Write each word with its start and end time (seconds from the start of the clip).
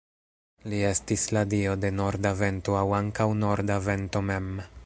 Li 0.71 0.79
estis 0.91 1.25
la 1.37 1.43
dio 1.51 1.77
de 1.83 1.93
norda 1.99 2.33
vento 2.41 2.81
aŭ 2.83 2.85
ankaŭ 3.03 3.29
norda 3.47 3.81
vento 3.91 4.29
mem. 4.33 4.55